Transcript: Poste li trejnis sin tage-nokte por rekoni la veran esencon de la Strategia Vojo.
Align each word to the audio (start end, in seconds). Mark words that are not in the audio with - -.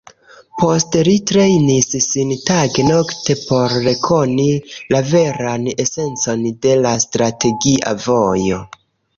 Poste 0.59 1.01
li 1.07 1.11
trejnis 1.31 1.91
sin 2.05 2.31
tage-nokte 2.47 3.35
por 3.41 3.77
rekoni 3.89 4.47
la 4.95 5.03
veran 5.13 5.69
esencon 5.87 6.45
de 6.65 6.75
la 6.87 6.97
Strategia 7.07 7.97
Vojo. 8.09 8.65